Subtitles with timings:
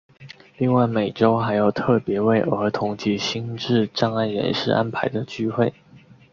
[0.57, 5.71] 另外每周还有特别为儿童及心智障碍人士安排的聚会。